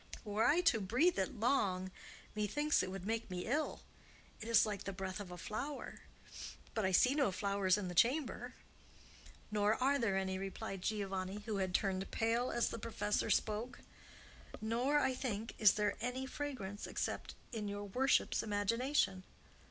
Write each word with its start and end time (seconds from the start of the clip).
Were 0.25 0.45
I 0.47 0.61
to 0.61 0.81
breathe 0.81 1.19
it 1.19 1.35
long, 1.39 1.91
methinks 2.33 2.81
it 2.81 2.89
would 2.89 3.05
make 3.05 3.29
me 3.29 3.45
ill. 3.45 3.81
It 4.39 4.47
is 4.49 4.65
like 4.65 4.85
the 4.85 4.91
breath 4.93 5.19
of 5.19 5.29
a 5.29 5.37
flower; 5.37 5.99
but 6.73 6.83
I 6.85 6.91
see 6.91 7.13
no 7.13 7.31
flowers 7.31 7.77
in 7.77 7.87
the 7.87 7.93
chamber." 7.93 8.55
"Nor 9.51 9.75
are 9.75 9.99
there 9.99 10.17
any," 10.17 10.39
replied 10.39 10.81
Giovanni, 10.81 11.41
who 11.41 11.57
had 11.57 11.75
turned 11.75 12.09
pale 12.09 12.49
as 12.49 12.69
the 12.69 12.79
professor 12.79 13.29
spoke; 13.29 13.81
"nor, 14.59 14.97
I 14.97 15.13
think, 15.13 15.53
is 15.59 15.73
there 15.73 15.95
any 16.01 16.25
fragrance 16.25 16.87
except 16.87 17.35
in 17.53 17.67
your 17.67 17.83
worship's 17.83 18.41
imagination. 18.41 19.21